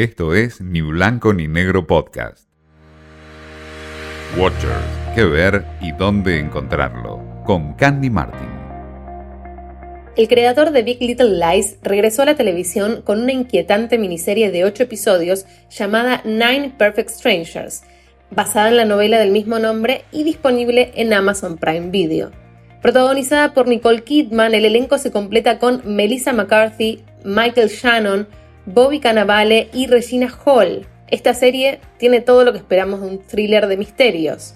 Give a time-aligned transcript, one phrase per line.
[0.00, 2.48] Esto es Ni Blanco ni Negro Podcast.
[4.38, 4.72] Watchers,
[5.14, 7.22] qué ver y dónde encontrarlo.
[7.44, 8.48] Con Candy Martin.
[10.16, 14.64] El creador de Big Little Lies regresó a la televisión con una inquietante miniserie de
[14.64, 17.82] 8 episodios llamada Nine Perfect Strangers,
[18.30, 22.30] basada en la novela del mismo nombre y disponible en Amazon Prime Video.
[22.80, 28.26] Protagonizada por Nicole Kidman, el elenco se completa con Melissa McCarthy, Michael Shannon,
[28.66, 30.86] Bobby Cannavale y Regina Hall.
[31.08, 34.54] Esta serie tiene todo lo que esperamos de un thriller de misterios.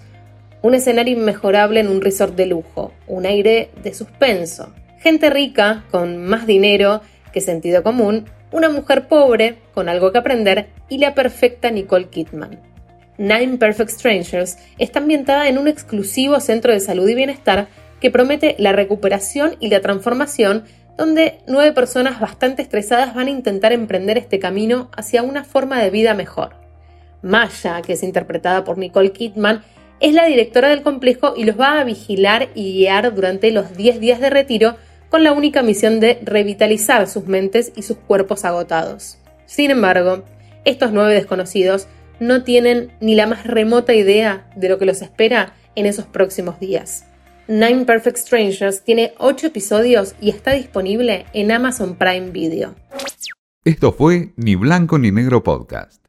[0.62, 6.24] Un escenario inmejorable en un resort de lujo, un aire de suspenso, gente rica con
[6.24, 7.00] más dinero
[7.32, 12.60] que sentido común, una mujer pobre con algo que aprender y la perfecta Nicole Kidman.
[13.18, 17.68] Nine Perfect Strangers está ambientada en un exclusivo centro de salud y bienestar
[18.00, 20.64] que promete la recuperación y la transformación
[20.96, 25.90] donde nueve personas bastante estresadas van a intentar emprender este camino hacia una forma de
[25.90, 26.56] vida mejor.
[27.22, 29.62] Maya, que es interpretada por Nicole Kidman,
[30.00, 34.00] es la directora del complejo y los va a vigilar y guiar durante los 10
[34.00, 34.76] días de retiro
[35.08, 39.18] con la única misión de revitalizar sus mentes y sus cuerpos agotados.
[39.46, 40.24] Sin embargo,
[40.64, 41.86] estos nueve desconocidos
[42.20, 46.60] no tienen ni la más remota idea de lo que los espera en esos próximos
[46.60, 47.04] días.
[47.46, 52.74] Nine Perfect Strangers tiene 8 episodios y está disponible en Amazon Prime Video.
[53.64, 56.03] Esto fue Ni Blanco ni Negro Podcast.